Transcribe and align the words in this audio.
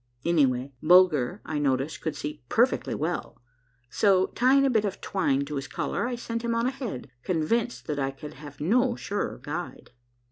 Anyway, 0.25 0.71
Bulger, 0.81 1.41
I 1.45 1.59
noticed, 1.59 2.01
could 2.01 2.15
see 2.15 2.41
perfectly 2.49 2.95
well; 2.95 3.39
so 3.91 4.25
tying 4.33 4.65
a 4.65 4.69
bit 4.71 4.83
of 4.83 4.99
twine 4.99 5.45
to 5.45 5.57
his 5.57 5.67
collar, 5.67 6.07
I 6.07 6.15
sent 6.15 6.41
him 6.43 6.55
on 6.55 6.65
ahead, 6.65 7.11
convinced 7.21 7.85
that 7.85 7.99
I 7.99 8.09
could 8.09 8.33
have 8.33 8.59
no 8.59 8.95
surer 8.95 9.39
guide. 9.43 9.91